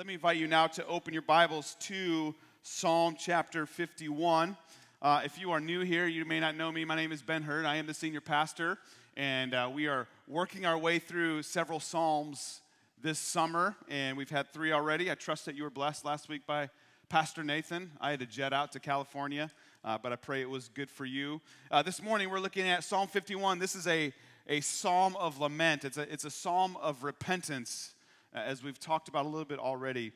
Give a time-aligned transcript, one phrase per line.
[0.00, 4.56] Let me invite you now to open your Bibles to Psalm chapter 51.
[5.02, 6.86] Uh, if you are new here, you may not know me.
[6.86, 7.66] My name is Ben Hurd.
[7.66, 8.78] I am the senior pastor,
[9.14, 12.62] and uh, we are working our way through several Psalms
[13.02, 15.10] this summer, and we've had three already.
[15.10, 16.70] I trust that you were blessed last week by
[17.10, 17.90] Pastor Nathan.
[18.00, 19.50] I had to jet out to California,
[19.84, 21.42] uh, but I pray it was good for you.
[21.70, 23.58] Uh, this morning, we're looking at Psalm 51.
[23.58, 24.14] This is a,
[24.48, 27.92] a psalm of lament, it's a, it's a psalm of repentance,
[28.34, 30.12] as we've talked about a little bit already.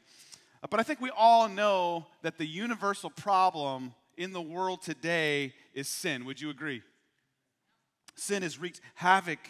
[0.62, 5.52] Uh, but I think we all know that the universal problem in the world today
[5.74, 6.24] is sin.
[6.24, 6.82] Would you agree?
[8.14, 9.40] Sin has wreaked havoc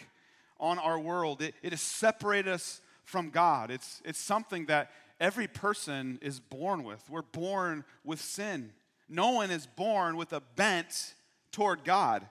[0.59, 1.41] on our world.
[1.41, 3.69] It, it has separated us from God.
[3.69, 7.03] It's, it's something that every person is born with.
[7.09, 8.71] We're born with sin.
[9.07, 11.13] No one is born with a bent
[11.51, 12.27] toward God.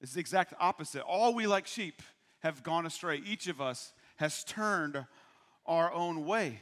[0.00, 1.02] It's the exact opposite.
[1.02, 2.02] All we, like sheep,
[2.40, 3.22] have gone astray.
[3.26, 5.04] Each of us has turned
[5.68, 6.60] our own way.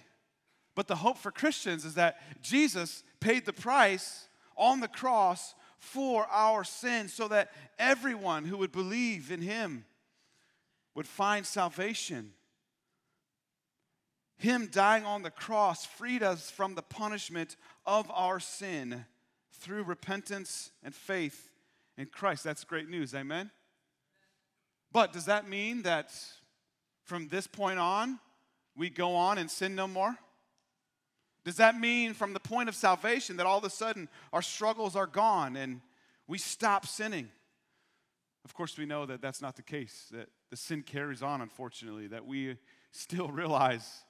[0.74, 6.26] But the hope for Christians is that Jesus paid the price on the cross for
[6.30, 9.86] our sins so that everyone who would believe in him
[10.94, 12.32] would find salvation.
[14.38, 19.06] Him dying on the cross freed us from the punishment of our sin
[19.60, 21.50] through repentance and faith
[21.96, 22.44] in Christ.
[22.44, 23.50] That's great news, amen?
[24.92, 26.12] But does that mean that
[27.02, 28.18] from this point on,
[28.76, 30.16] we go on and sin no more?
[31.44, 34.96] Does that mean from the point of salvation that all of a sudden our struggles
[34.96, 35.80] are gone and
[36.26, 37.28] we stop sinning?
[38.44, 42.08] Of course, we know that that's not the case, that the sin carries on, unfortunately,
[42.08, 42.56] that we
[42.92, 44.04] still realize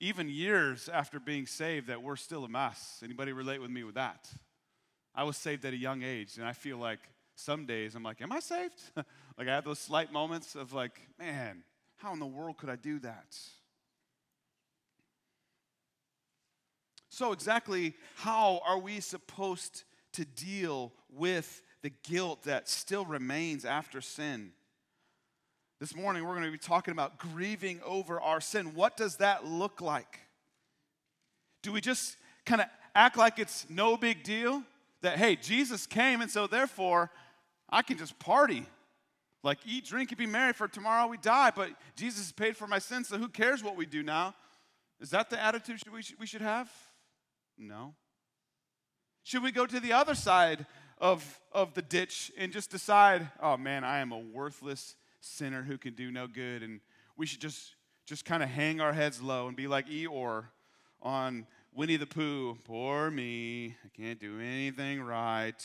[0.00, 3.00] even years after being saved that we're still a mess.
[3.04, 4.28] Anybody relate with me with that?
[5.14, 7.00] I was saved at a young age, and I feel like
[7.36, 8.80] some days I'm like, Am I saved?
[8.96, 11.62] like I have those slight moments of like, Man,
[11.96, 13.36] how in the world could I do that?
[17.14, 19.84] So, exactly how are we supposed
[20.14, 24.50] to deal with the guilt that still remains after sin?
[25.78, 28.74] This morning, we're going to be talking about grieving over our sin.
[28.74, 30.18] What does that look like?
[31.62, 32.66] Do we just kind of
[32.96, 34.64] act like it's no big deal?
[35.02, 37.12] That, hey, Jesus came, and so therefore
[37.70, 38.66] I can just party.
[39.44, 41.52] Like eat, drink, and be merry, for tomorrow we die.
[41.54, 44.34] But Jesus paid for my sins, so who cares what we do now?
[45.00, 46.68] Is that the attitude we should, we should have?
[47.58, 47.94] No.
[49.22, 50.66] Should we go to the other side
[50.98, 55.78] of, of the ditch and just decide, oh man, I am a worthless sinner who
[55.78, 56.80] can do no good, and
[57.16, 57.74] we should just,
[58.06, 60.44] just kind of hang our heads low and be like Eeyore
[61.00, 65.62] on Winnie the Pooh, poor me, I can't do anything right,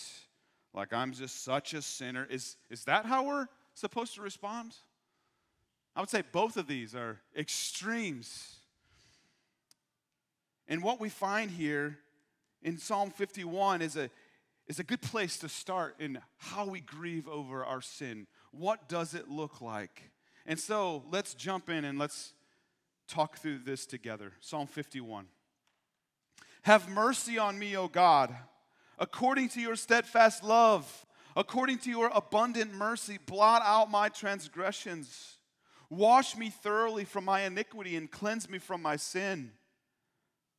[0.73, 2.27] like I'm just such a sinner.
[2.29, 4.75] Is, is that how we're supposed to respond?
[5.95, 8.58] I would say both of these are extremes.
[10.69, 11.97] And what we find here
[12.61, 14.11] in Psalm 51 is a,
[14.67, 18.27] is a good place to start in how we grieve over our sin.
[18.51, 20.11] What does it look like?
[20.45, 22.33] And so let's jump in and let's
[23.07, 24.33] talk through this together.
[24.41, 25.25] Psalm 51.
[26.63, 28.35] Have mercy on me, O God,
[28.99, 35.37] according to your steadfast love, according to your abundant mercy, blot out my transgressions.
[35.89, 39.53] Wash me thoroughly from my iniquity and cleanse me from my sin.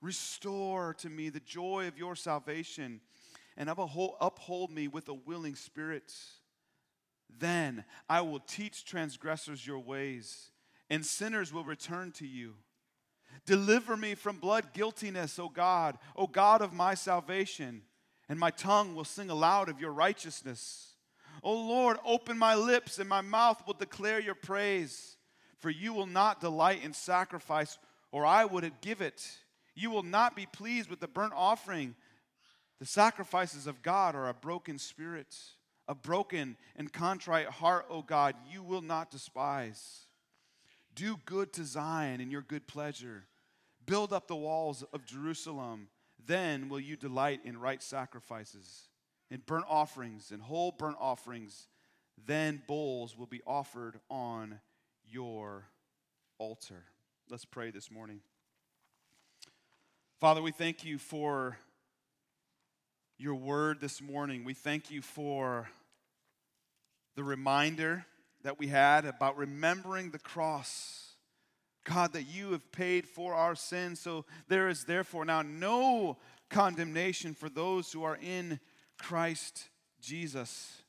[0.00, 3.00] Restore to me the joy of your salvation
[3.56, 6.14] and uphold me with a willing spirit.
[7.38, 10.50] Then I will teach transgressors your ways,
[10.88, 12.54] and sinners will return to you.
[13.44, 17.82] Deliver me from blood guiltiness, O God, O God of my salvation,
[18.28, 20.94] and my tongue will sing aloud of your righteousness.
[21.42, 25.16] O Lord, open my lips, and my mouth will declare your praise.
[25.58, 27.78] For you will not delight in sacrifice,
[28.12, 29.28] or I would give it.
[29.78, 31.94] You will not be pleased with the burnt offering.
[32.80, 35.36] The sacrifices of God are a broken spirit,
[35.86, 40.06] a broken and contrite heart, O God, you will not despise.
[40.96, 43.26] Do good to Zion in your good pleasure.
[43.86, 45.90] Build up the walls of Jerusalem.
[46.26, 48.88] Then will you delight in right sacrifices,
[49.30, 51.68] in burnt offerings, and whole burnt offerings.
[52.26, 54.58] Then bowls will be offered on
[55.08, 55.68] your
[56.36, 56.82] altar.
[57.30, 58.22] Let's pray this morning.
[60.20, 61.56] Father, we thank you for
[63.18, 64.42] your word this morning.
[64.42, 65.68] We thank you for
[67.14, 68.04] the reminder
[68.42, 71.12] that we had about remembering the cross.
[71.84, 74.00] God, that you have paid for our sins.
[74.00, 76.16] So there is therefore now no
[76.50, 78.58] condemnation for those who are in
[78.98, 79.68] Christ
[80.00, 80.82] Jesus.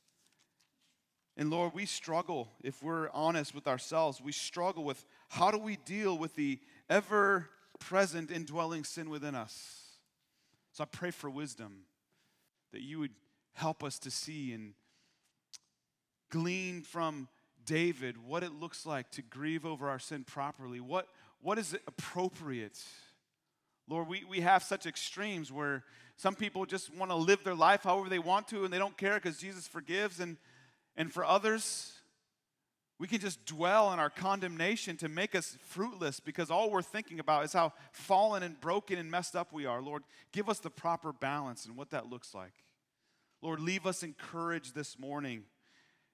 [1.36, 5.76] And Lord, we struggle, if we're honest with ourselves, we struggle with how do we
[5.76, 7.48] deal with the ever
[7.80, 9.80] present indwelling sin within us.
[10.72, 11.80] So I pray for wisdom
[12.72, 13.14] that you would
[13.54, 14.74] help us to see and
[16.30, 17.28] glean from
[17.64, 20.80] David what it looks like to grieve over our sin properly.
[20.80, 21.08] What,
[21.40, 22.78] what is appropriate?
[23.88, 25.84] Lord, we, we have such extremes where
[26.16, 28.96] some people just want to live their life however they want to and they don't
[28.96, 30.20] care because Jesus forgives.
[30.20, 30.36] And,
[30.96, 31.92] and for others,
[33.00, 37.18] we can just dwell on our condemnation to make us fruitless because all we're thinking
[37.18, 39.80] about is how fallen and broken and messed up we are.
[39.80, 40.02] Lord,
[40.32, 42.52] give us the proper balance and what that looks like.
[43.40, 45.44] Lord, leave us encouraged this morning.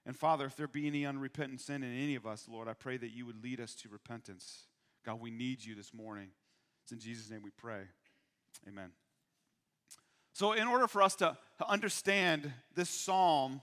[0.05, 2.95] And Father, if there be any unrepentant sin in any of us, Lord, I pray
[2.95, 4.67] that you would lead us to repentance.
[5.05, 6.29] God, we need you this morning.
[6.83, 7.81] It's in Jesus' name we pray.
[8.65, 8.91] Amen.
[10.31, 11.37] So, in order for us to,
[11.67, 13.59] understand this psalm,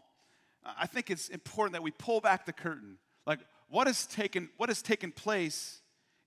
[0.79, 4.69] I think it's important that we pull back the curtain like, what has taken, what
[4.69, 5.81] has taken place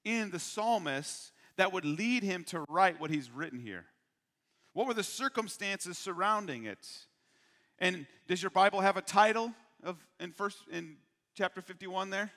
[0.03, 3.85] in the psalmist that would lead him to write what he's written here?
[4.73, 6.87] What were the circumstances surrounding it?
[7.79, 9.53] And does your Bible have a title
[9.83, 10.97] of in first in
[11.35, 12.31] chapter 51 there?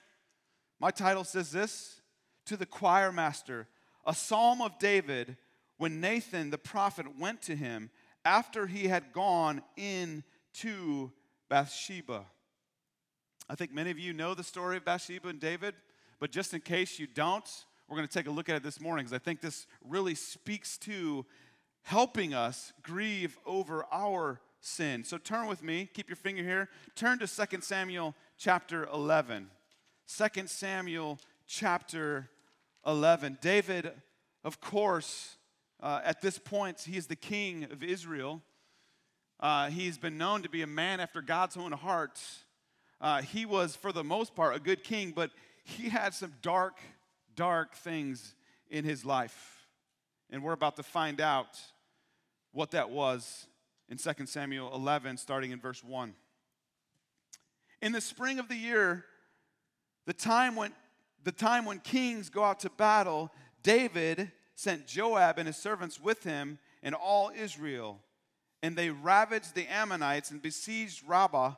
[0.79, 2.01] My title says this
[2.47, 3.69] to the choir master,
[4.07, 5.37] a psalm of David
[5.77, 7.91] when Nathan the prophet went to him
[8.25, 10.25] after he had gone in
[10.55, 11.13] to
[11.49, 12.27] Bathsheba.
[13.51, 15.75] I think many of you know the story of Bathsheba and David,
[16.21, 17.45] but just in case you don't,
[17.89, 20.15] we're going to take a look at it this morning because I think this really
[20.15, 21.27] speaks to
[21.83, 25.03] helping us grieve over our sin.
[25.03, 26.69] So turn with me, keep your finger here.
[26.95, 29.51] Turn to 2 Samuel chapter 11.
[30.17, 31.19] 2 Samuel
[31.49, 32.31] chapter
[32.87, 33.39] 11.
[33.41, 33.91] David,
[34.45, 35.39] of course,
[35.83, 38.43] uh, at this point, he is the king of Israel.
[39.41, 42.21] Uh, he's been known to be a man after God's own heart.
[43.01, 45.31] Uh, he was, for the most part, a good king, but
[45.65, 46.79] he had some dark,
[47.35, 48.35] dark things
[48.69, 49.67] in his life.
[50.31, 51.59] And we're about to find out
[52.53, 53.47] what that was
[53.89, 56.15] in 2 Samuel 11, starting in verse 1.
[57.83, 59.05] In the spring of the year,
[60.07, 60.73] the time when,
[61.25, 63.33] the time when kings go out to battle,
[63.63, 68.01] David sent Joab and his servants with him and all Israel.
[68.63, 71.55] And they ravaged the Ammonites and besieged Rabbah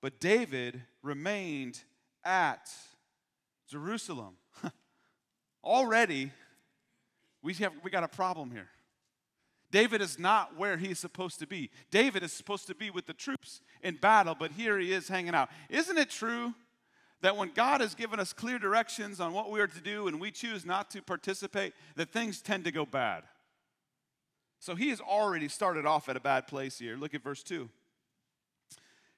[0.00, 1.80] but David remained
[2.24, 2.70] at
[3.68, 4.36] Jerusalem.
[5.64, 6.32] Already,
[7.42, 8.68] we, have, we got a problem here.
[9.70, 11.70] David is not where he's supposed to be.
[11.90, 15.34] David is supposed to be with the troops in battle, but here he is hanging
[15.34, 15.48] out.
[15.68, 16.54] Isn't it true
[17.20, 20.20] that when God has given us clear directions on what we are to do and
[20.20, 23.22] we choose not to participate, that things tend to go bad?
[24.58, 26.96] So he has already started off at a bad place here.
[26.96, 27.68] Look at verse 2.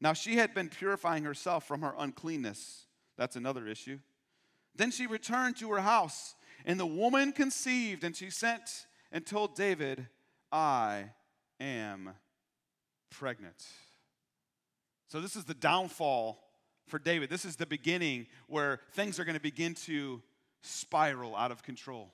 [0.00, 2.86] Now she had been purifying herself from her uncleanness.
[3.16, 3.98] That's another issue.
[4.76, 9.56] Then she returned to her house, and the woman conceived, and she sent and told
[9.56, 10.06] David,
[10.52, 11.06] I
[11.58, 12.10] am
[13.10, 13.66] pregnant.
[15.08, 16.38] So, this is the downfall
[16.86, 17.30] for David.
[17.30, 20.22] This is the beginning where things are going to begin to
[20.62, 22.12] spiral out of control.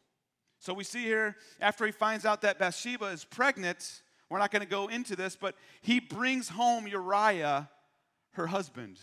[0.59, 4.63] So, we see here, after he finds out that Bathsheba is pregnant, we're not going
[4.63, 7.69] to go into this, but he brings home Uriah
[8.35, 8.99] her husband,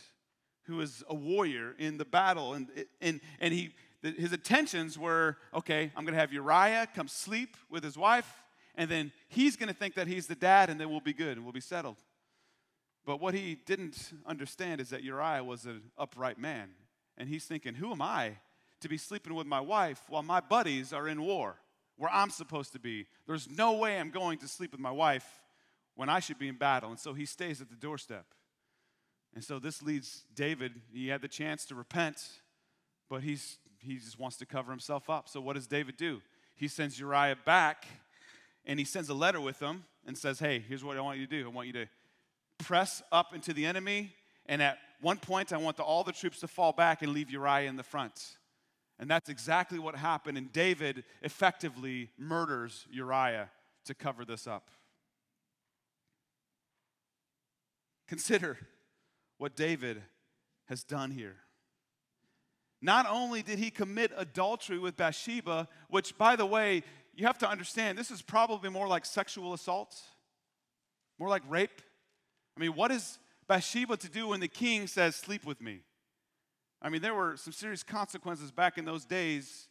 [0.64, 2.54] who is a warrior in the battle.
[2.54, 2.68] And,
[3.02, 3.72] and, and he,
[4.02, 8.32] his intentions were okay, I'm going to have Uriah come sleep with his wife,
[8.76, 11.38] and then he's going to think that he's the dad, and then we'll be good
[11.38, 11.98] and we'll be settled.
[13.06, 16.70] But what he didn't understand is that Uriah was an upright man.
[17.18, 18.38] And he's thinking, who am I
[18.80, 21.56] to be sleeping with my wife while my buddies are in war,
[21.98, 23.08] where I'm supposed to be?
[23.28, 25.26] There's no way I'm going to sleep with my wife
[25.96, 26.90] when I should be in battle.
[26.90, 28.26] And so he stays at the doorstep.
[29.34, 32.18] And so this leads David, he had the chance to repent,
[33.10, 35.30] but he's, he just wants to cover himself up.
[35.30, 36.22] So what does David do?
[36.56, 37.86] He sends Uriah back
[38.66, 41.26] and he sends a letter with him and says, Hey, here's what I want you
[41.26, 41.46] to do.
[41.46, 41.88] I want you to
[42.58, 44.14] press up into the enemy,
[44.46, 47.32] and at one point, I want the, all the troops to fall back and leave
[47.32, 48.38] Uriah in the front.
[49.00, 53.50] And that's exactly what happened, and David effectively murders Uriah
[53.86, 54.70] to cover this up.
[58.08, 58.60] Consider
[59.42, 60.00] what David
[60.68, 61.36] has done here.
[62.80, 66.84] Not only did he commit adultery with Bathsheba, which, by the way,
[67.16, 70.00] you have to understand, this is probably more like sexual assault,
[71.18, 71.82] more like rape.
[72.56, 73.18] I mean, what is
[73.48, 75.80] Bathsheba to do when the king says, Sleep with me?
[76.80, 79.70] I mean, there were some serious consequences back in those days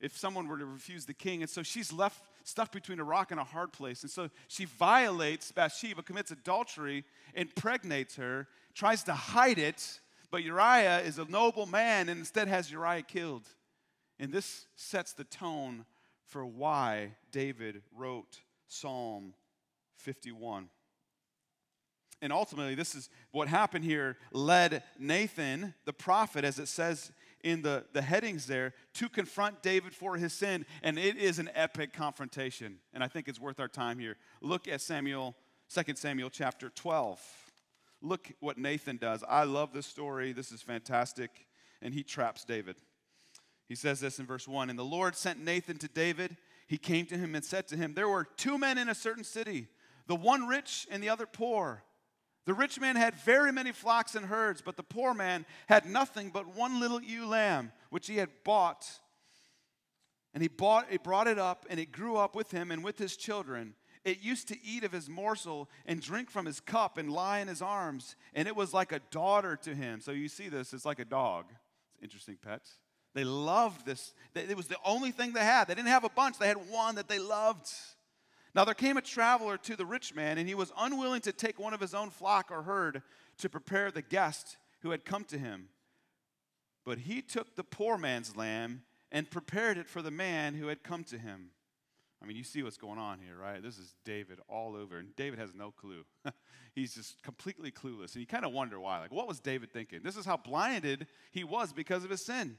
[0.00, 1.42] if someone were to refuse the king.
[1.42, 4.02] And so she's left stuck between a rock and a hard place.
[4.02, 10.00] And so she violates Bathsheba, commits adultery, impregnates her, tries to hide it.
[10.30, 13.46] But Uriah is a noble man and instead has Uriah killed.
[14.18, 15.84] And this sets the tone
[16.24, 19.34] for why David wrote Psalm
[19.96, 20.68] 51.
[22.20, 27.12] And ultimately, this is what happened here led Nathan, the prophet, as it says
[27.44, 30.66] in the, the headings there, to confront David for his sin.
[30.82, 32.78] And it is an epic confrontation.
[32.92, 34.16] And I think it's worth our time here.
[34.40, 35.36] Look at Samuel,
[35.72, 37.20] 2 Samuel chapter 12.
[38.00, 39.24] Look what Nathan does.
[39.28, 40.32] I love this story.
[40.32, 41.30] This is fantastic.
[41.82, 42.76] And he traps David.
[43.68, 46.36] He says this in verse 1 And the Lord sent Nathan to David.
[46.66, 49.24] He came to him and said to him, There were two men in a certain
[49.24, 49.68] city,
[50.06, 51.82] the one rich and the other poor.
[52.48, 56.30] The rich man had very many flocks and herds, but the poor man had nothing
[56.30, 58.88] but one little ewe lamb, which he had bought.
[60.32, 62.96] And he, bought, he brought it up, and it grew up with him and with
[62.96, 63.74] his children.
[64.02, 67.48] It used to eat of his morsel and drink from his cup and lie in
[67.48, 70.00] his arms, and it was like a daughter to him.
[70.00, 71.44] So you see this, it's like a dog.
[71.96, 72.78] It's interesting pets.
[73.12, 74.14] They loved this.
[74.34, 75.68] It was the only thing they had.
[75.68, 77.68] They didn't have a bunch, they had one that they loved.
[78.54, 81.58] Now there came a traveler to the rich man, and he was unwilling to take
[81.58, 83.02] one of his own flock or herd
[83.38, 85.68] to prepare the guest who had come to him.
[86.84, 90.82] But he took the poor man's lamb and prepared it for the man who had
[90.82, 91.50] come to him.
[92.22, 93.62] I mean, you see what's going on here, right?
[93.62, 96.04] This is David all over, and David has no clue.
[96.74, 98.14] He's just completely clueless.
[98.14, 98.98] And you kind of wonder why.
[98.98, 100.00] Like, what was David thinking?
[100.02, 102.56] This is how blinded he was because of his sin.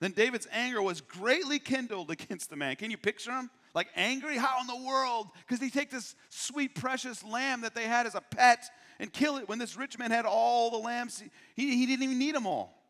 [0.00, 2.76] Then David's anger was greatly kindled against the man.
[2.76, 3.50] Can you picture him?
[3.74, 4.36] Like angry?
[4.36, 5.28] How in the world?
[5.46, 8.64] Because he take this sweet, precious lamb that they had as a pet
[9.00, 11.22] and kill it when this rich man had all the lambs.
[11.54, 12.80] He, he didn't even need them all.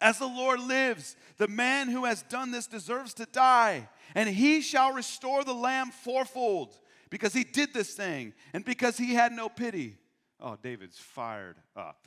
[0.00, 4.60] As the Lord lives, the man who has done this deserves to die, and he
[4.60, 6.76] shall restore the lamb fourfold
[7.10, 9.98] because he did this thing and because he had no pity.
[10.40, 12.06] Oh, David's fired up.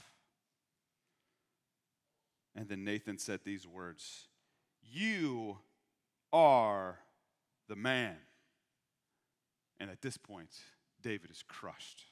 [2.55, 4.27] And then Nathan said these words
[4.81, 5.59] You
[6.33, 6.99] are
[7.67, 8.17] the man.
[9.79, 10.51] And at this point,
[11.01, 12.03] David is crushed.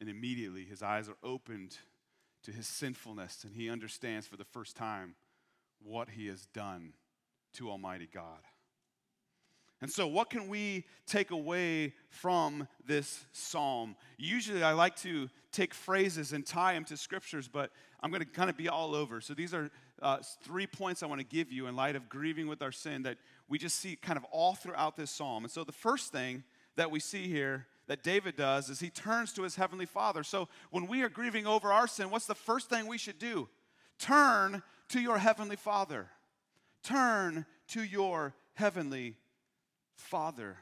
[0.00, 1.76] And immediately his eyes are opened
[2.44, 5.16] to his sinfulness, and he understands for the first time
[5.82, 6.94] what he has done
[7.54, 8.40] to Almighty God.
[9.80, 13.94] And so, what can we take away from this psalm?
[14.16, 17.70] Usually, I like to take phrases and tie them to scriptures, but
[18.00, 19.20] I'm going to kind of be all over.
[19.20, 19.70] So, these are
[20.02, 23.02] uh, three points I want to give you in light of grieving with our sin
[23.04, 23.18] that
[23.48, 25.44] we just see kind of all throughout this psalm.
[25.44, 26.42] And so, the first thing
[26.74, 30.24] that we see here that David does is he turns to his heavenly Father.
[30.24, 33.48] So, when we are grieving over our sin, what's the first thing we should do?
[34.00, 36.08] Turn to your heavenly Father.
[36.82, 39.16] Turn to your heavenly
[39.98, 40.56] Father.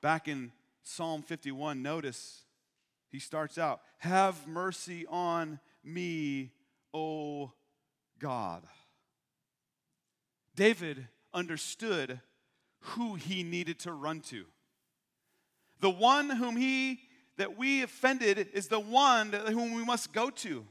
[0.00, 2.42] Back in Psalm 51, notice
[3.10, 6.50] he starts out Have mercy on me,
[6.94, 7.52] O
[8.18, 8.62] God.
[10.56, 12.20] David understood
[12.80, 14.44] who he needed to run to.
[15.80, 17.00] The one whom he
[17.38, 20.64] that we offended is the one whom we must go to.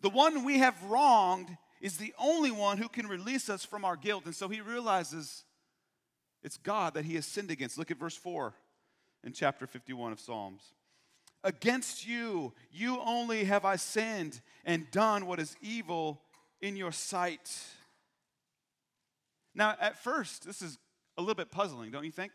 [0.00, 1.48] The one we have wronged
[1.80, 4.24] is the only one who can release us from our guilt.
[4.24, 5.44] And so he realizes
[6.42, 7.78] it's God that he has sinned against.
[7.78, 8.54] Look at verse 4
[9.24, 10.62] in chapter 51 of Psalms.
[11.44, 16.20] Against you, you only have I sinned and done what is evil
[16.60, 17.56] in your sight.
[19.54, 20.78] Now, at first, this is
[21.16, 22.32] a little bit puzzling, don't you think?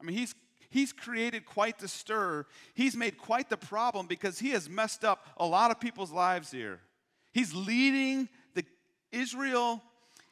[0.00, 0.34] I mean, he's,
[0.70, 2.46] he's created quite the stir.
[2.74, 6.50] He's made quite the problem because he has messed up a lot of people's lives
[6.50, 6.80] here.
[7.32, 8.64] He's leading the
[9.12, 9.82] Israel.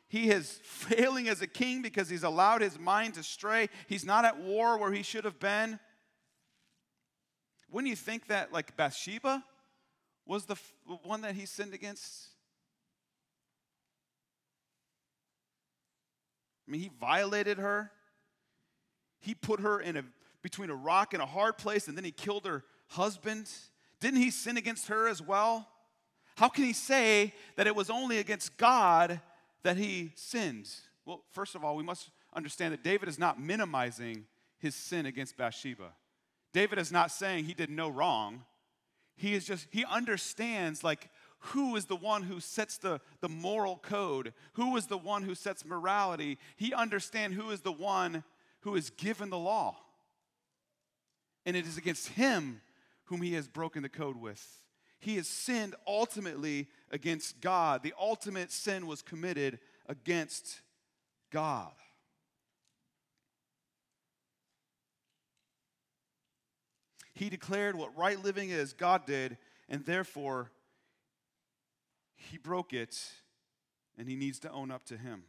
[0.09, 3.69] He is failing as a king because he's allowed his mind to stray.
[3.89, 5.81] He's not at war where he should have been.
[7.71, 9.45] Wouldn't you think that, like Bathsheba
[10.25, 10.57] was the
[11.03, 12.29] one that he sinned against?
[16.67, 17.91] I mean, he violated her.
[19.21, 20.05] He put her in a
[20.43, 23.51] between a rock and a hard place, and then he killed her husband.
[23.99, 25.69] Didn't he sin against her as well?
[26.37, 29.21] How can he say that it was only against God
[29.67, 30.69] that he sinned?
[31.05, 34.27] Well, first of all, we must understand that David is not minimizing
[34.59, 35.91] his sin against Bathsheba.
[36.53, 38.45] David is not saying he did no wrong.
[39.17, 43.79] He is just, he understands like who is the one who sets the, the moral
[43.79, 46.39] code, who is the one who sets morality.
[46.57, 48.23] He understands who is the one
[48.61, 49.77] who is given the law.
[51.45, 52.61] And it is against him
[53.07, 54.47] whom he has broken the code with.
[55.07, 57.85] He has sinned ultimately against God.
[57.85, 60.63] The ultimate sin was committed against
[61.31, 61.71] God.
[67.15, 70.51] He declared what right living is, God did, and therefore
[72.17, 73.01] he broke it
[73.97, 75.23] and he needs to own up to him.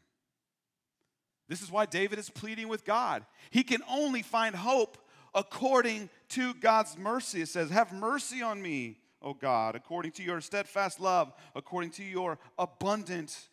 [1.48, 3.24] This is why David is pleading with God.
[3.52, 4.98] He can only find hope
[5.36, 7.42] according to God's mercy.
[7.42, 12.04] It says, Have mercy on me, O God, according to your steadfast love, according to
[12.04, 13.50] your abundant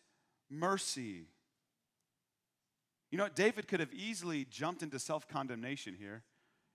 [0.49, 1.25] mercy.
[3.11, 6.23] You know, David could have easily jumped into self condemnation here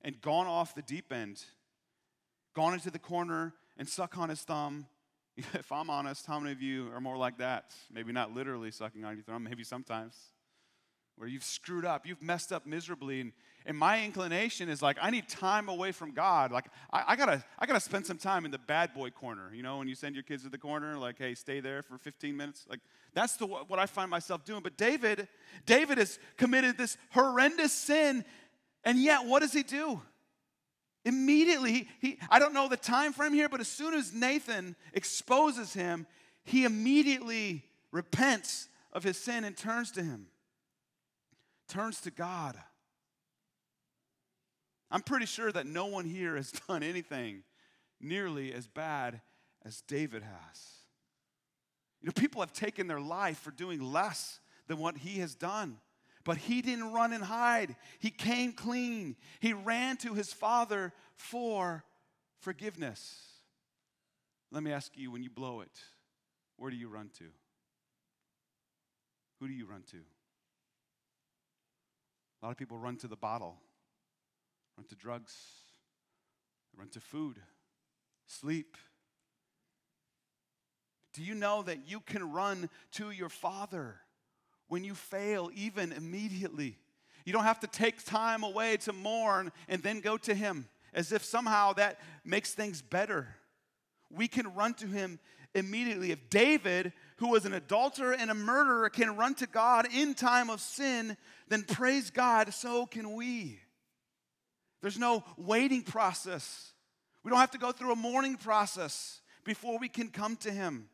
[0.02, 1.42] and gone off the deep end,
[2.54, 4.87] gone into the corner and suck on his thumb.
[5.54, 7.73] If I'm honest, how many of you are more like that?
[7.90, 10.14] Maybe not literally sucking on your thumb, maybe sometimes.
[11.21, 13.33] Where you've screwed up, you've messed up miserably, and,
[13.67, 16.50] and my inclination is like, I need time away from God.
[16.50, 19.53] Like, I, I, gotta, I gotta spend some time in the bad boy corner.
[19.53, 21.99] You know, when you send your kids to the corner, like, hey, stay there for
[21.99, 22.64] 15 minutes.
[22.71, 22.81] Like,
[23.12, 24.62] that's the, what I find myself doing.
[24.62, 25.29] But David,
[25.66, 28.25] David has committed this horrendous sin,
[28.83, 30.01] and yet what does he do?
[31.05, 34.75] Immediately, he, he, I don't know the time frame here, but as soon as Nathan
[34.94, 36.07] exposes him,
[36.44, 40.29] he immediately repents of his sin and turns to him,
[41.70, 42.56] turns to God.
[44.90, 47.42] I'm pretty sure that no one here has done anything
[48.00, 49.20] nearly as bad
[49.64, 50.70] as David has.
[52.00, 55.78] You know, people have taken their life for doing less than what he has done.
[56.24, 57.76] But he didn't run and hide.
[57.98, 59.16] He came clean.
[59.40, 61.85] He ran to his father for
[62.40, 63.22] forgiveness.
[64.50, 65.70] Let me ask you when you blow it,
[66.56, 67.24] where do you run to?
[69.38, 69.98] Who do you run to?
[72.40, 73.57] A lot of people run to the bottle,
[74.76, 75.37] run to drugs,
[76.76, 77.37] run to food,
[78.26, 78.76] sleep.
[81.12, 84.00] Do you know that you can run to your father?
[84.70, 86.79] when you fail, even immediately.
[87.24, 91.11] You don't have to take time away to mourn and then go to Him as
[91.11, 93.35] if somehow that makes things better.
[94.11, 95.18] We can run to Him
[95.55, 96.13] immediately.
[96.13, 100.51] If David, who was an adulterer and a murderer, can run to God in time
[100.51, 101.17] of sin,
[101.49, 103.61] then praise God, so can we.
[104.81, 106.73] There's no waiting process.
[107.23, 110.89] We don't have to go through a mourning process before we can come to Him.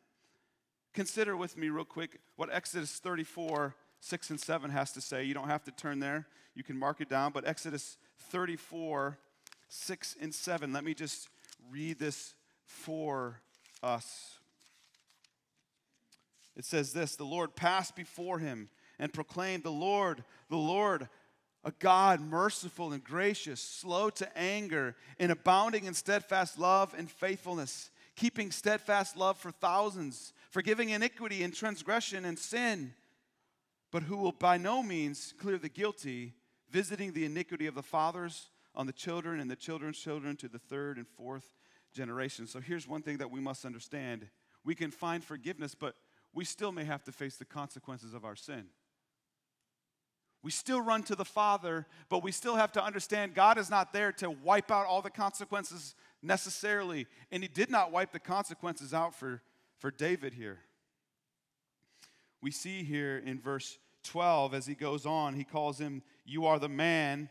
[0.93, 5.23] Consider with me, real quick, what Exodus 34, 6 and 7 has to say.
[5.23, 7.31] You don't have to turn there, you can mark it down.
[7.31, 7.97] But Exodus
[8.31, 9.17] 34,
[9.69, 11.29] 6 and 7, let me just
[11.71, 12.33] read this
[12.65, 13.41] for
[13.83, 14.36] us.
[16.57, 21.07] It says this The Lord passed before him and proclaimed, The Lord, the Lord,
[21.63, 27.91] a God merciful and gracious, slow to anger, and abounding in steadfast love and faithfulness,
[28.15, 32.93] keeping steadfast love for thousands forgiving iniquity and transgression and sin,
[33.91, 36.33] but who will by no means clear the guilty,
[36.71, 40.57] visiting the iniquity of the fathers on the children and the children's children to the
[40.57, 41.53] third and fourth
[41.93, 42.47] generation.
[42.47, 44.27] So here's one thing that we must understand
[44.63, 45.95] we can find forgiveness, but
[46.33, 48.65] we still may have to face the consequences of our sin.
[50.43, 53.91] We still run to the Father, but we still have to understand God is not
[53.91, 57.07] there to wipe out all the consequences necessarily.
[57.31, 59.41] And He did not wipe the consequences out for
[59.77, 60.59] for David here.
[62.41, 66.59] We see here in verse 12, as he goes on, he calls him, You are
[66.59, 67.29] the man.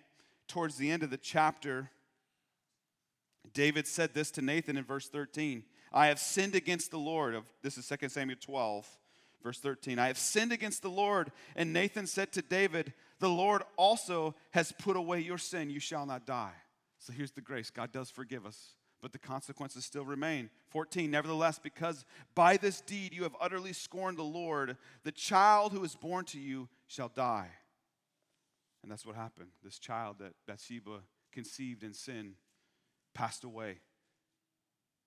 [0.49, 1.91] Towards the end of the chapter,
[3.53, 5.65] David said this to Nathan in verse 13
[5.97, 7.35] I have sinned against the Lord.
[7.35, 8.87] Of This is 2 Samuel 12,
[9.43, 11.33] Verse 13 I have sinned against the Lord.
[11.57, 15.71] And Nathan said to David, The Lord also has put away your sin.
[15.71, 16.53] You shall not die.
[16.99, 20.51] So here's the grace God does forgive us, but the consequences still remain.
[20.69, 22.05] 14 Nevertheless, because
[22.35, 26.39] by this deed you have utterly scorned the Lord, the child who is born to
[26.39, 27.49] you shall die.
[28.83, 29.49] And that's what happened.
[29.65, 31.01] This child that Bathsheba
[31.33, 32.35] conceived in sin
[33.15, 33.79] passed away.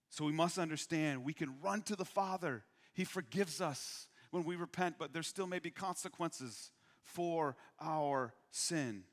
[0.10, 2.64] So we must understand we can run to the Father.
[2.94, 6.72] He forgives us when we repent, but there still may be consequences
[7.04, 9.04] for our sin.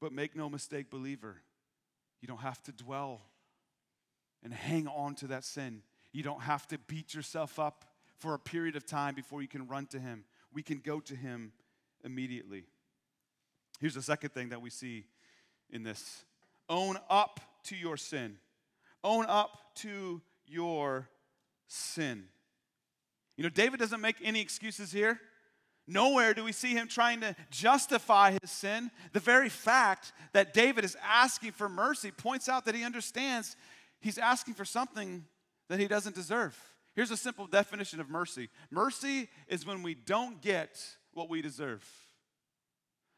[0.00, 1.36] But make no mistake, believer,
[2.20, 3.22] you don't have to dwell
[4.42, 5.82] and hang on to that sin.
[6.12, 7.84] You don't have to beat yourself up
[8.18, 10.24] for a period of time before you can run to Him.
[10.52, 11.52] We can go to Him
[12.04, 12.64] immediately.
[13.80, 15.06] Here's the second thing that we see
[15.70, 16.24] in this
[16.68, 18.38] own up to your sin.
[19.06, 21.08] Own up to your
[21.68, 22.24] sin.
[23.36, 25.20] You know, David doesn't make any excuses here.
[25.86, 28.90] Nowhere do we see him trying to justify his sin.
[29.12, 33.54] The very fact that David is asking for mercy points out that he understands
[34.00, 35.24] he's asking for something
[35.68, 36.58] that he doesn't deserve.
[36.96, 41.88] Here's a simple definition of mercy mercy is when we don't get what we deserve.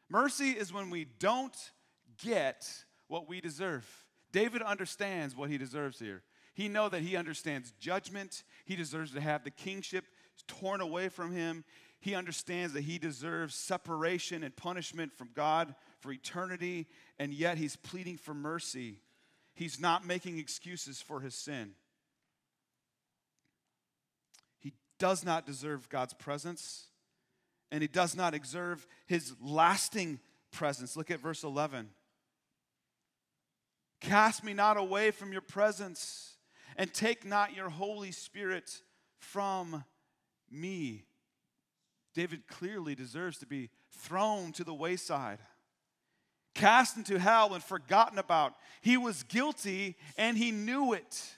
[0.07, 1.57] Mercy is when we don't
[2.23, 2.67] get
[3.07, 3.87] what we deserve.
[4.31, 6.23] David understands what he deserves here.
[6.53, 8.43] He know that he understands judgment.
[8.65, 10.05] He deserves to have the kingship
[10.47, 11.63] torn away from him.
[12.01, 16.87] He understands that he deserves separation and punishment from God for eternity,
[17.17, 19.01] and yet he's pleading for mercy.
[19.53, 21.71] He's not making excuses for his sin.
[24.59, 26.85] He does not deserve God's presence,
[27.71, 30.19] and he does not deserve his lasting
[30.51, 30.95] presence.
[30.95, 31.89] Look at verse 11.
[34.01, 36.37] Cast me not away from your presence,
[36.75, 38.81] and take not your Holy Spirit
[39.17, 39.83] from
[40.49, 41.05] me.
[42.13, 45.39] David clearly deserves to be thrown to the wayside,
[46.55, 48.55] cast into hell, and forgotten about.
[48.81, 51.35] He was guilty and he knew it.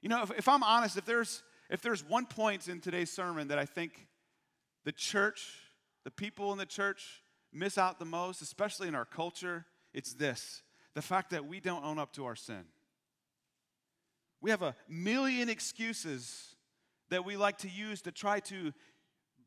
[0.00, 3.48] You know, if, if I'm honest, if there's if there's one point in today's sermon
[3.48, 4.06] that I think
[4.84, 5.54] the church,
[6.04, 7.22] the people in the church
[7.52, 10.62] miss out the most, especially in our culture, it's this
[10.94, 12.64] the fact that we don't own up to our sin.
[14.40, 16.54] We have a million excuses
[17.10, 18.72] that we like to use to try to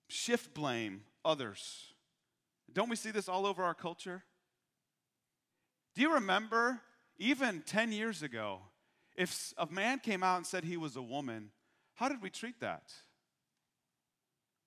[0.07, 1.93] shift blame others.
[2.73, 4.23] Don't we see this all over our culture?
[5.95, 6.81] Do you remember,
[7.17, 8.60] even 10 years ago,
[9.15, 11.49] if a man came out and said he was a woman,
[11.95, 12.91] how did we treat that?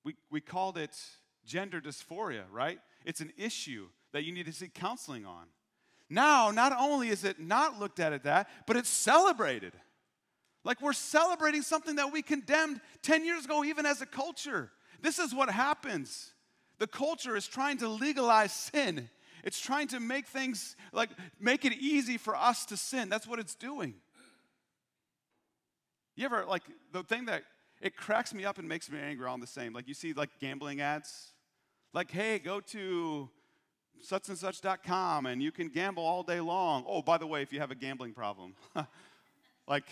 [0.05, 0.97] We, we called it
[1.45, 2.81] gender dysphoria, right?
[3.05, 5.47] It's an issue that you need to seek counseling on.
[6.11, 9.73] Now, not only is it not looked at at that, but it's celebrated.
[10.65, 14.71] Like we're celebrating something that we condemned 10 years ago, even as a culture.
[15.01, 16.33] This is what happens.
[16.79, 19.09] The culture is trying to legalize sin.
[19.45, 23.09] It's trying to make things like make it easy for us to sin.
[23.09, 23.95] That's what it's doing.
[26.17, 27.45] You ever like the thing that
[27.81, 29.73] it cracks me up and makes me angry all the same.
[29.73, 31.33] Like you see like gambling ads.
[31.93, 33.29] Like, hey, go to
[34.03, 36.85] such and such.com and you can gamble all day long.
[36.87, 38.55] Oh, by the way, if you have a gambling problem.
[39.69, 39.85] like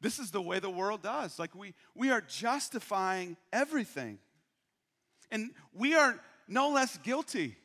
[0.00, 1.38] this is the way the world does.
[1.38, 4.18] Like we we are justifying everything.
[5.30, 7.56] And we are no less guilty.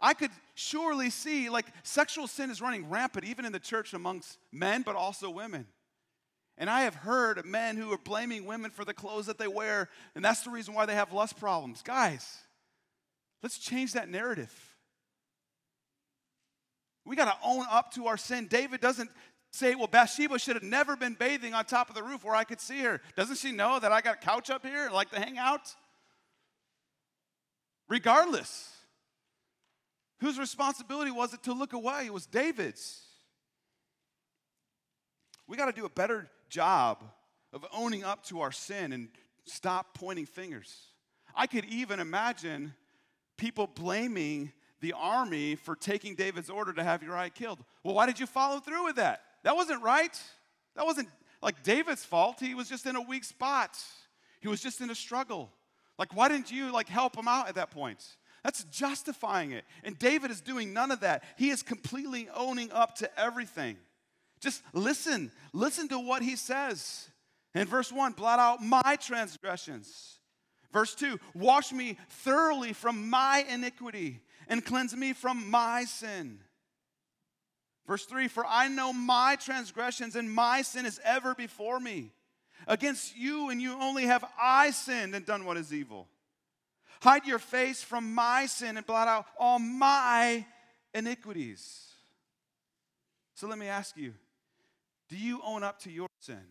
[0.00, 4.38] I could surely see like sexual sin is running rampant even in the church amongst
[4.52, 5.66] men but also women.
[6.58, 9.46] And I have heard of men who are blaming women for the clothes that they
[9.46, 11.82] wear, and that's the reason why they have lust problems.
[11.82, 12.38] Guys,
[13.44, 14.52] let's change that narrative.
[17.08, 18.48] We got to own up to our sin.
[18.48, 19.10] David doesn't
[19.50, 22.44] say, well, Bathsheba should have never been bathing on top of the roof where I
[22.44, 23.00] could see her.
[23.16, 25.74] Doesn't she know that I got a couch up here and like to hang out?
[27.88, 28.70] Regardless,
[30.20, 32.04] whose responsibility was it to look away?
[32.04, 33.00] It was David's.
[35.46, 37.02] We got to do a better job
[37.54, 39.08] of owning up to our sin and
[39.46, 40.76] stop pointing fingers.
[41.34, 42.74] I could even imagine
[43.38, 47.58] people blaming the army for taking David's order to have Uriah killed.
[47.82, 49.22] Well, why did you follow through with that?
[49.44, 50.16] That wasn't right.
[50.76, 51.08] That wasn't
[51.42, 52.40] like David's fault.
[52.40, 53.78] He was just in a weak spot.
[54.40, 55.50] He was just in a struggle.
[55.98, 58.04] Like, why didn't you like help him out at that point?
[58.44, 59.64] That's justifying it.
[59.82, 61.24] And David is doing none of that.
[61.36, 63.76] He is completely owning up to everything.
[64.40, 65.32] Just listen.
[65.52, 67.08] Listen to what he says.
[67.54, 70.18] In verse 1, blot out my transgressions.
[70.72, 76.40] Verse 2, wash me thoroughly from my iniquity and cleanse me from my sin.
[77.86, 82.12] Verse 3 For I know my transgressions, and my sin is ever before me.
[82.66, 86.08] Against you and you only have I sinned and done what is evil.
[87.00, 90.44] Hide your face from my sin and blot out all my
[90.92, 91.86] iniquities.
[93.34, 94.14] So let me ask you
[95.08, 96.42] do you own up to your sin?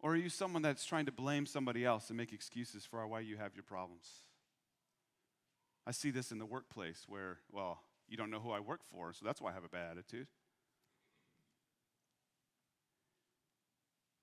[0.00, 3.20] Or are you someone that's trying to blame somebody else and make excuses for why
[3.20, 4.06] you have your problems?
[5.86, 9.12] I see this in the workplace where, well, you don't know who I work for,
[9.12, 10.26] so that's why I have a bad attitude.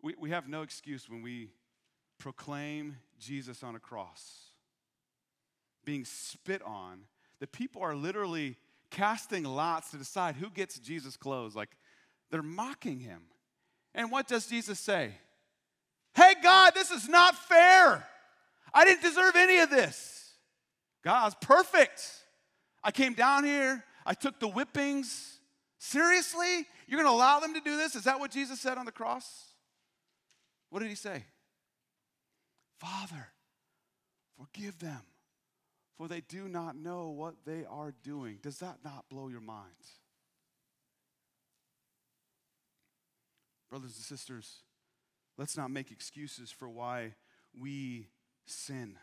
[0.01, 1.49] We, we have no excuse when we
[2.19, 4.51] proclaim Jesus on a cross,
[5.83, 7.01] being spit on,
[7.39, 8.57] that people are literally
[8.91, 11.55] casting lots to decide who gets Jesus' clothes.
[11.55, 11.69] Like
[12.31, 13.23] they're mocking him.
[13.93, 15.11] And what does Jesus say?
[16.13, 18.07] Hey, God, this is not fair.
[18.73, 20.28] I didn't deserve any of this.
[21.03, 22.01] God's perfect.
[22.83, 25.39] I came down here, I took the whippings.
[25.77, 26.65] Seriously?
[26.87, 27.95] You're going to allow them to do this?
[27.95, 29.45] Is that what Jesus said on the cross?
[30.69, 31.23] What did he say?
[32.79, 33.27] Father,
[34.37, 35.01] forgive them,
[35.97, 38.39] for they do not know what they are doing.
[38.41, 39.73] Does that not blow your mind?
[43.69, 44.63] Brothers and sisters,
[45.37, 47.13] let's not make excuses for why
[47.59, 48.07] we
[48.45, 48.97] sin.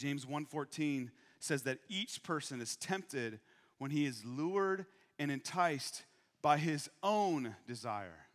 [0.00, 1.10] James 1:14
[1.40, 3.38] says that each person is tempted
[3.76, 4.86] when he is lured
[5.18, 6.04] and enticed
[6.40, 8.26] by his own desire.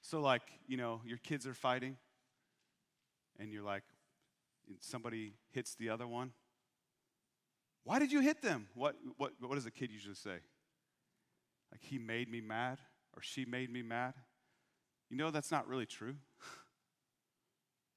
[0.00, 1.96] So, like, you know, your kids are fighting,
[3.40, 3.82] and you're like,
[4.78, 6.32] somebody hits the other one.
[7.82, 8.68] Why did you hit them?
[8.74, 10.38] What, what, what does a kid usually say?
[11.72, 12.78] Like, he made me mad,
[13.16, 14.14] or she made me mad.
[15.08, 16.14] You know, that's not really true.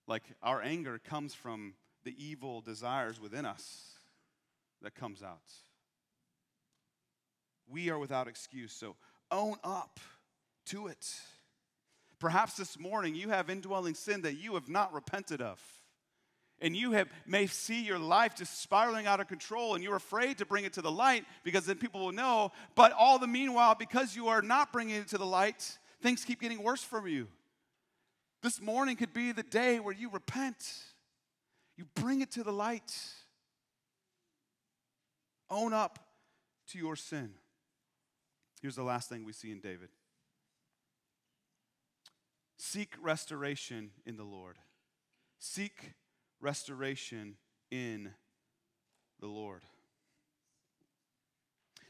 [0.07, 3.93] like, our anger comes from the evil desires within us
[4.81, 5.51] that comes out.
[7.69, 8.95] We are without excuse, so
[9.31, 9.99] own up
[10.67, 11.13] to it.
[12.19, 15.61] Perhaps this morning you have indwelling sin that you have not repented of.
[16.61, 20.37] And you have, may see your life just spiraling out of control, and you're afraid
[20.37, 22.51] to bring it to the light because then people will know.
[22.75, 26.39] But all the meanwhile, because you are not bringing it to the light, things keep
[26.39, 27.27] getting worse for you.
[28.43, 30.67] This morning could be the day where you repent,
[31.77, 32.93] you bring it to the light,
[35.49, 35.97] own up
[36.67, 37.35] to your sin.
[38.61, 39.87] Here's the last thing we see in David
[42.57, 44.57] Seek restoration in the Lord.
[45.39, 45.93] Seek
[46.41, 47.37] restoration
[47.71, 48.11] in
[49.21, 49.61] the Lord.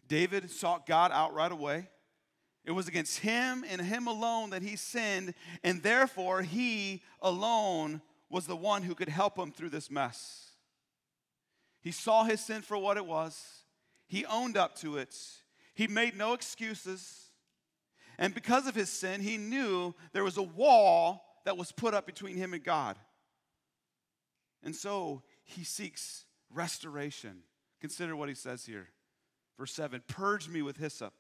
[0.08, 1.88] David sought God out right away.
[2.66, 8.48] It was against him and him alone that he sinned, and therefore he alone was
[8.48, 10.52] the one who could help him through this mess.
[11.82, 13.64] He saw his sin for what it was,
[14.08, 15.16] he owned up to it,
[15.74, 17.20] he made no excuses.
[18.20, 22.06] And because of his sin, he knew there was a wall that was put up
[22.06, 22.98] between him and God.
[24.64, 27.44] And so he seeks restoration.
[27.82, 28.90] Consider what he says here.
[29.58, 31.14] Verse 7 Purge me with hyssop,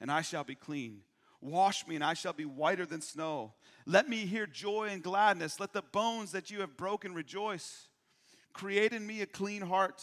[0.00, 1.02] and I shall be clean.
[1.40, 3.54] Wash me, and I shall be whiter than snow.
[3.86, 5.58] Let me hear joy and gladness.
[5.58, 7.88] Let the bones that you have broken rejoice.
[8.52, 10.02] Create in me a clean heart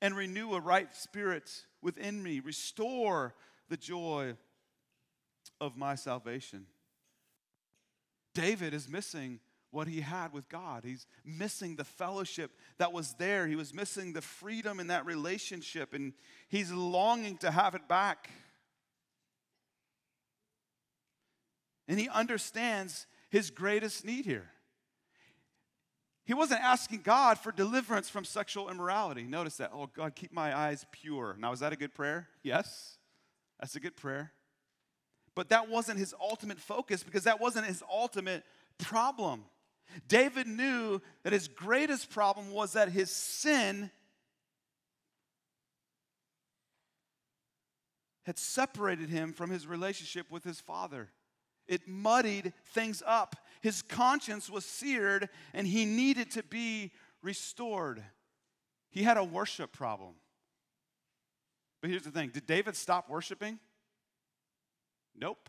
[0.00, 2.40] and renew a right spirit within me.
[2.40, 3.34] Restore
[3.68, 4.36] the joy
[5.60, 6.66] of my salvation.
[8.34, 9.40] David is missing
[9.74, 10.84] what he had with God.
[10.84, 13.46] He's missing the fellowship that was there.
[13.46, 16.12] He was missing the freedom in that relationship, and
[16.48, 18.30] he's longing to have it back.
[21.88, 24.50] And he understands his greatest need here.
[26.24, 29.24] He wasn't asking God for deliverance from sexual immorality.
[29.24, 29.72] Notice that.
[29.74, 31.36] Oh, God, keep my eyes pure.
[31.38, 32.28] Now, is that a good prayer?
[32.42, 32.96] Yes,
[33.60, 34.32] that's a good prayer.
[35.34, 38.44] But that wasn't his ultimate focus because that wasn't his ultimate
[38.78, 39.44] problem.
[40.08, 43.90] David knew that his greatest problem was that his sin
[48.24, 51.10] had separated him from his relationship with his father.
[51.66, 53.36] It muddied things up.
[53.60, 56.92] His conscience was seared and he needed to be
[57.22, 58.02] restored.
[58.90, 60.14] He had a worship problem.
[61.80, 63.58] But here's the thing did David stop worshiping?
[65.14, 65.48] Nope.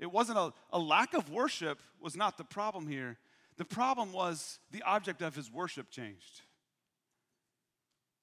[0.00, 3.18] It wasn't a, a lack of worship was not the problem here.
[3.58, 6.40] The problem was the object of his worship changed.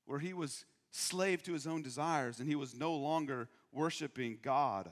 [0.05, 4.91] Where he was slave to his own desires and he was no longer worshiping God.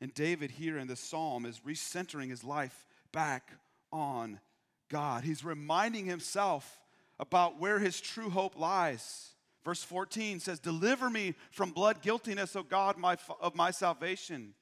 [0.00, 3.52] And David here in this psalm is recentering his life back
[3.92, 4.40] on
[4.88, 5.24] God.
[5.24, 6.80] He's reminding himself
[7.18, 9.30] about where his true hope lies.
[9.66, 14.54] Verse 14 says, Deliver me from blood guiltiness, O God my, of my salvation.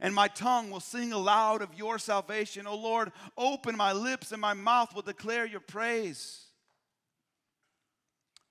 [0.00, 2.66] And my tongue will sing aloud of your salvation.
[2.66, 6.46] O Lord, open my lips, and my mouth will declare your praise.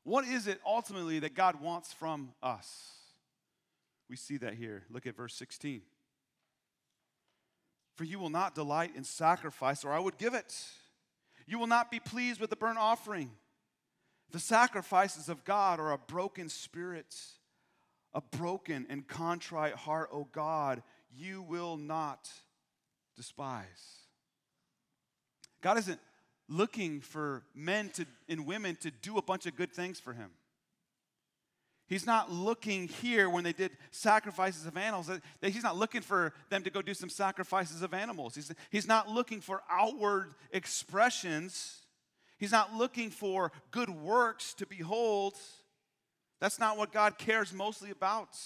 [0.04, 2.92] What is it ultimately that God wants from us?
[4.08, 4.84] We see that here.
[4.92, 5.82] Look at verse 16.
[7.96, 10.56] For you will not delight in sacrifice, or I would give it.
[11.48, 13.32] You will not be pleased with the burnt offering.
[14.32, 17.16] The sacrifices of God are a broken spirit,
[18.14, 20.84] a broken and contrite heart, O God,
[21.16, 22.30] you will not
[23.16, 23.66] despise.
[25.62, 26.00] God isn't
[26.48, 30.32] looking for men to, and women to do a bunch of good things for him.
[31.88, 35.10] He's not looking here when they did sacrifices of animals.
[35.42, 38.34] He's not looking for them to go do some sacrifices of animals.
[38.34, 41.82] He's, he's not looking for outward expressions.
[42.38, 45.36] He's not looking for good works to behold.
[46.42, 48.38] That's not what God cares mostly about.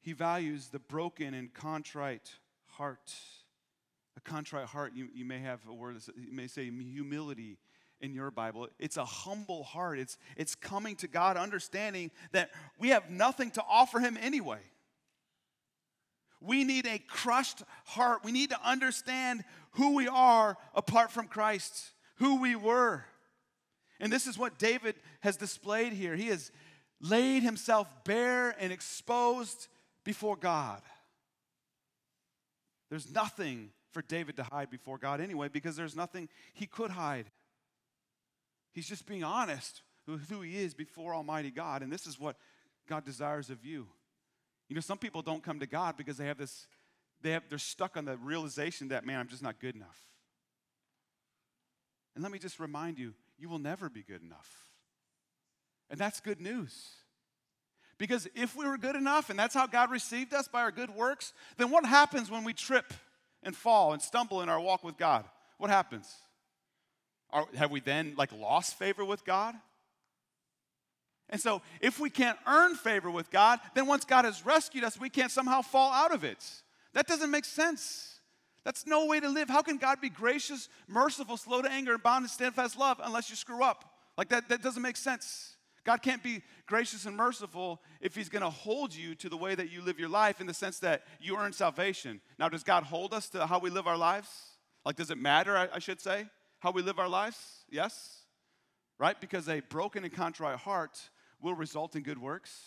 [0.00, 2.30] He values the broken and contrite
[2.66, 3.12] heart.
[4.16, 7.58] A contrite heart, you, you may have a word, you may say humility
[8.00, 8.68] in your Bible.
[8.78, 9.98] It's a humble heart.
[9.98, 14.60] It's, it's coming to God, understanding that we have nothing to offer Him anyway.
[16.40, 18.20] We need a crushed heart.
[18.22, 23.04] We need to understand who we are apart from Christ, who we were.
[24.00, 26.16] And this is what David has displayed here.
[26.16, 26.50] He has
[27.00, 29.68] laid himself bare and exposed
[30.04, 30.82] before God.
[32.90, 37.26] There's nothing for David to hide before God anyway, because there's nothing he could hide.
[38.72, 41.82] He's just being honest with who he is before Almighty God.
[41.82, 42.36] And this is what
[42.88, 43.86] God desires of you.
[44.68, 46.66] You know, some people don't come to God because they have this,
[47.24, 49.98] they have, they're stuck on the realization that, man, I'm just not good enough.
[52.14, 54.68] And let me just remind you, you will never be good enough.
[55.90, 56.90] And that's good news.
[57.98, 60.90] Because if we were good enough and that's how God received us by our good
[60.90, 62.92] works, then what happens when we trip
[63.42, 65.24] and fall and stumble in our walk with God?
[65.58, 66.12] What happens?
[67.30, 69.54] Are, have we then like lost favor with God?
[71.30, 75.00] And so, if we can't earn favor with God, then once God has rescued us,
[75.00, 76.44] we can't somehow fall out of it.
[76.94, 78.20] That doesn't make sense.
[78.64, 79.50] That's no way to live.
[79.50, 83.28] How can God be gracious, merciful, slow to anger, and bound in steadfast love unless
[83.28, 83.84] you screw up?
[84.16, 85.56] Like that, that doesn't make sense.
[85.84, 89.70] God can't be gracious and merciful if He's to hold you to the way that
[89.70, 92.22] you live your life in the sense that you earn salvation.
[92.38, 94.28] Now, does God hold us to how we live our lives?
[94.86, 96.26] Like, does it matter, I, I should say,
[96.60, 97.36] how we live our lives?
[97.70, 98.22] Yes?
[98.98, 99.20] Right?
[99.20, 100.98] Because a broken and contrite heart
[101.42, 102.62] will result in good works,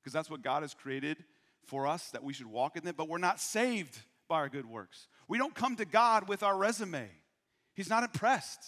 [0.00, 1.24] because that's what God has created
[1.66, 3.98] for us, that we should walk in them, but we're not saved
[4.28, 5.08] by our good works.
[5.28, 7.08] We don't come to God with our resume,
[7.74, 8.64] He's not impressed.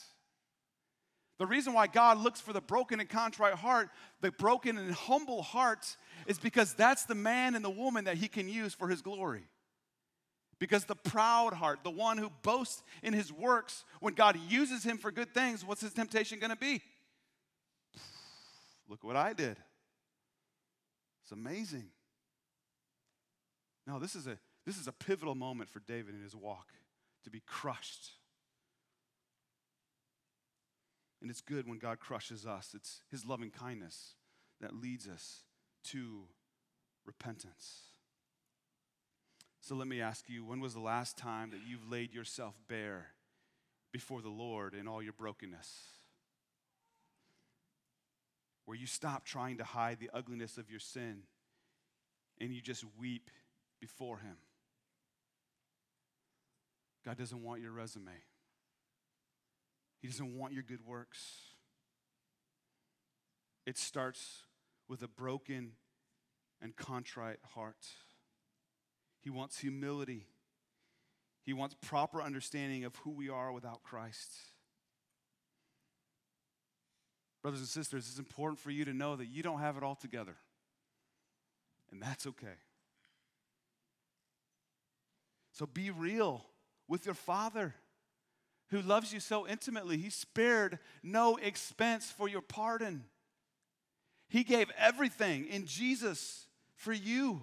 [1.39, 5.43] The reason why God looks for the broken and contrite heart, the broken and humble
[5.43, 9.03] heart, is because that's the man and the woman that he can use for his
[9.03, 9.43] glory.
[10.61, 14.97] Because the proud heart, the one who boasts in his works, when God uses him
[14.97, 16.81] for good things, what's his temptation going to be?
[18.89, 19.57] Look what I did.
[21.25, 21.87] It's amazing.
[23.87, 26.69] No, this is a this is a pivotal moment for David in his walk
[27.25, 28.13] to be crushed
[31.25, 32.73] and it's good when God crushes us.
[32.75, 34.13] It's His loving kindness
[34.61, 35.45] that leads us
[35.85, 36.25] to
[37.07, 37.85] repentance.
[39.63, 43.07] So let me ask you when was the last time that you've laid yourself bare
[43.91, 45.85] before the Lord in all your brokenness?
[48.67, 51.23] Where you stop trying to hide the ugliness of your sin
[52.39, 53.31] and you just weep
[53.85, 54.37] before Him.
[57.05, 58.13] God doesn't want your resume.
[60.01, 61.19] He doesn't want your good works.
[63.67, 64.45] It starts
[64.89, 65.73] with a broken
[66.63, 67.87] and contrite heart.
[69.21, 70.29] He wants humility.
[71.45, 74.33] He wants proper understanding of who we are without Christ.
[77.43, 79.95] Brothers and sisters, it's important for you to know that you don't have it all
[79.95, 80.37] together.
[81.93, 82.57] And that's okay.
[85.55, 86.45] So be real
[86.89, 87.75] with your Father
[88.71, 89.97] who loves you so intimately.
[89.97, 93.05] He spared no expense for your pardon.
[94.29, 97.43] He gave everything in Jesus for you.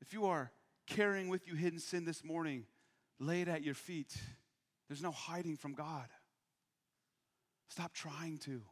[0.00, 0.50] If you are
[0.86, 2.64] carrying with you hidden sin this morning,
[3.20, 4.16] lay it at your feet.
[4.88, 6.08] There's no hiding from God.
[7.68, 8.62] Stop trying to.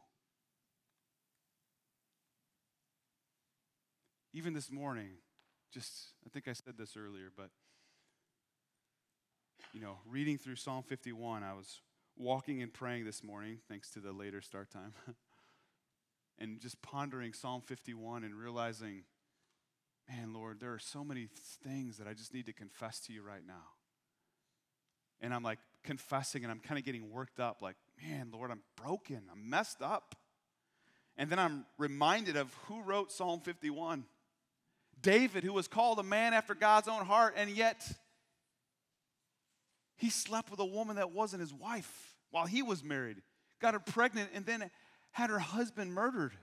[4.33, 5.09] Even this morning,
[5.71, 7.49] just, I think I said this earlier, but
[9.73, 11.81] you know, reading through Psalm 51, I was
[12.17, 14.93] walking and praying this morning, thanks to the later start time,
[16.39, 19.03] and just pondering Psalm 51 and realizing,
[20.09, 21.27] man, Lord, there are so many
[21.63, 23.65] things that I just need to confess to you right now.
[25.19, 28.61] And I'm like confessing and I'm kind of getting worked up, like, man, Lord, I'm
[28.75, 30.15] broken, I'm messed up.
[31.17, 34.05] And then I'm reminded of who wrote Psalm 51
[35.01, 37.83] David, who was called a man after God's own heart, and yet
[39.95, 43.17] he slept with a woman that wasn't his wife while he was married,
[43.59, 44.69] got her pregnant, and then
[45.11, 46.33] had her husband murdered.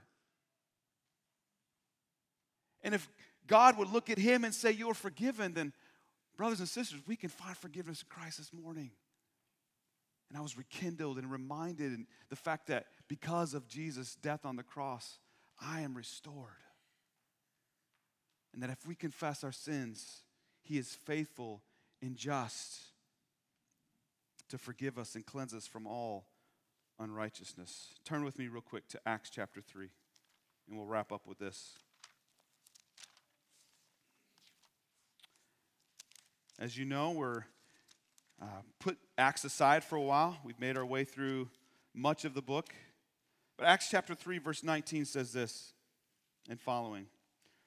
[2.82, 3.08] And if
[3.46, 5.72] God would look at him and say, You're forgiven, then,
[6.36, 8.90] brothers and sisters, we can find forgiveness in Christ this morning.
[10.28, 14.56] And I was rekindled and reminded in the fact that because of Jesus' death on
[14.56, 15.18] the cross,
[15.60, 16.63] I am restored.
[18.54, 20.22] And that if we confess our sins,
[20.62, 21.60] He is faithful
[22.00, 22.80] and just
[24.48, 26.26] to forgive us and cleanse us from all
[27.00, 27.88] unrighteousness.
[28.04, 29.88] Turn with me, real quick, to Acts chapter 3,
[30.68, 31.74] and we'll wrap up with this.
[36.60, 37.44] As you know, we're
[38.40, 38.46] uh,
[38.78, 40.38] put Acts aside for a while.
[40.44, 41.48] We've made our way through
[41.92, 42.72] much of the book.
[43.56, 45.72] But Acts chapter 3, verse 19 says this
[46.48, 47.06] and following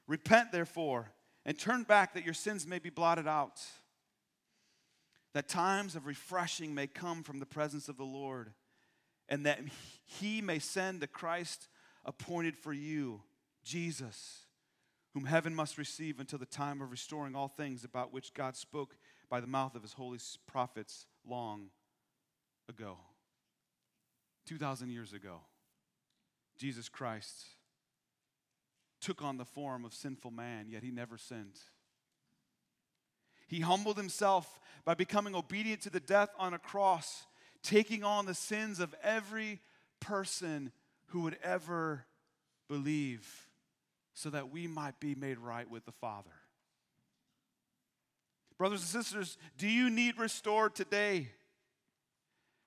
[0.08, 1.12] Repent, therefore,
[1.44, 3.60] and turn back that your sins may be blotted out
[5.34, 8.52] that times of refreshing may come from the presence of the Lord,
[9.28, 9.60] and that
[10.04, 11.68] he may send the Christ
[12.04, 13.22] appointed for you,
[13.62, 14.46] Jesus,
[15.12, 18.96] whom heaven must receive until the time of restoring all things about which God spoke
[19.28, 21.68] by the mouth of his holy prophets long
[22.68, 22.96] ago.
[24.46, 25.42] 2,000 years ago,
[26.56, 27.44] Jesus Christ
[29.00, 31.58] took on the form of sinful man, yet he never sinned.
[33.46, 37.24] He humbled himself by becoming obedient to the death on a cross,
[37.62, 39.60] taking on the sins of every
[40.00, 40.72] person
[41.08, 42.04] who would ever
[42.68, 43.46] believe,
[44.14, 46.30] so that we might be made right with the Father.
[48.58, 51.28] Brothers and sisters, do you need restored today?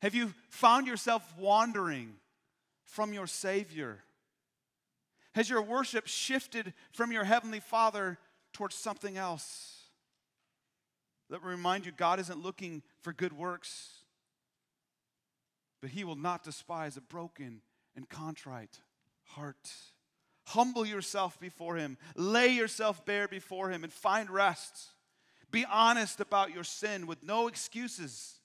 [0.02, 2.14] Have you found yourself wandering
[2.86, 4.00] from your Savior?
[5.34, 8.18] Has your worship shifted from your Heavenly Father
[8.54, 9.78] towards something else?
[11.30, 14.00] Let me remind you God isn't looking for good works,
[15.82, 17.62] but He will not despise a broken
[17.96, 18.80] and contrite
[19.24, 19.72] heart.
[20.48, 24.90] Humble yourself before Him, lay yourself bare before Him, and find rest.
[25.50, 28.36] Be honest about your sin with no excuses,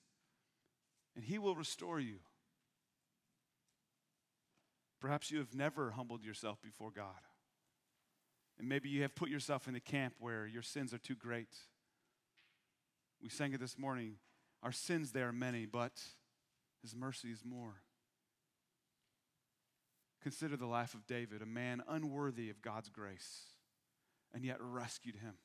[1.15, 2.19] and He will restore you.
[4.99, 7.21] Perhaps you have never humbled yourself before God.
[8.57, 11.55] And maybe you have put yourself in the camp where your sins are too great.
[13.21, 14.15] We sang it this morning.
[14.63, 16.01] Our sins, they are many, but
[16.81, 17.81] his mercy is more.
[20.23, 23.43] Consider the life of David, a man unworthy of God's grace,
[24.33, 25.35] and yet rescued him.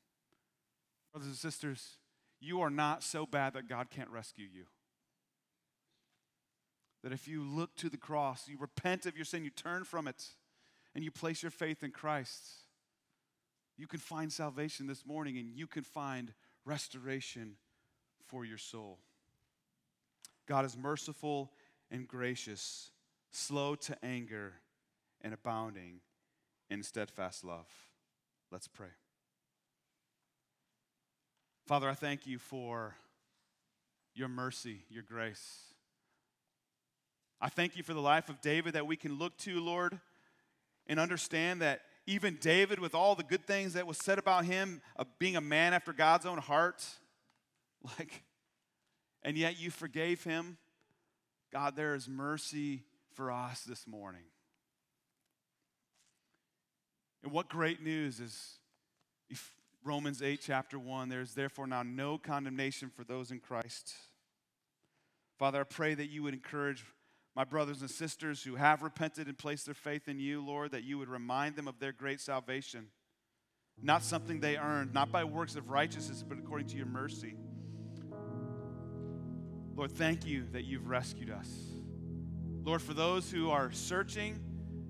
[1.13, 1.99] Brothers and sisters,
[2.41, 4.65] you are not so bad that God can't rescue you.
[7.03, 10.07] That if you look to the cross, you repent of your sin, you turn from
[10.07, 10.25] it,
[10.95, 12.43] and you place your faith in Christ,
[13.77, 16.33] you can find salvation this morning and you can find
[16.65, 17.57] restoration
[18.27, 18.99] for your soul.
[20.47, 21.51] God is merciful
[21.91, 22.91] and gracious,
[23.31, 24.55] slow to anger,
[25.23, 26.01] and abounding
[26.71, 27.69] in steadfast love.
[28.51, 28.89] Let's pray.
[31.67, 32.97] Father, I thank you for
[34.15, 35.72] your mercy, your grace.
[37.43, 39.99] I thank you for the life of David that we can look to, Lord,
[40.87, 44.81] and understand that even David, with all the good things that was said about him,
[44.95, 46.85] of being a man after God's own heart,
[47.99, 48.23] like,
[49.25, 50.57] and yet you forgave him.
[51.53, 52.85] God, there is mercy
[53.15, 54.23] for us this morning.
[57.25, 58.55] And what great news is
[59.85, 63.93] Romans 8, chapter 1 there's therefore now no condemnation for those in Christ.
[65.41, 66.85] Father, I pray that you would encourage
[67.35, 70.85] my brothers and sisters who have repented and placed their faith in you, Lord, that
[70.85, 72.89] you would remind them of their great salvation.
[73.81, 77.35] Not something they earned, not by works of righteousness, but according to your mercy.
[79.75, 81.49] Lord, thank you that you've rescued us.
[82.63, 84.39] Lord, for those who are searching,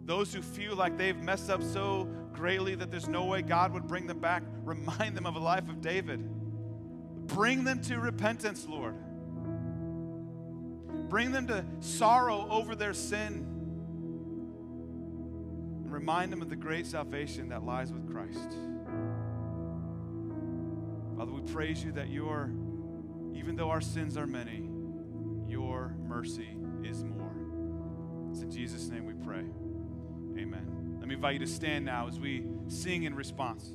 [0.05, 3.86] those who feel like they've messed up so greatly that there's no way God would
[3.86, 6.20] bring them back, remind them of a life of David.
[7.28, 8.97] Bring them to repentance, Lord.
[11.12, 13.46] Bring them to sorrow over their sin.
[15.84, 18.56] And remind them of the great salvation that lies with Christ.
[21.18, 22.50] Father, we praise you that you're
[23.34, 24.70] even though our sins are many,
[25.46, 27.34] your mercy is more.
[28.30, 29.44] It's in Jesus' name we pray.
[30.42, 30.96] Amen.
[30.98, 33.74] Let me invite you to stand now as we sing in response.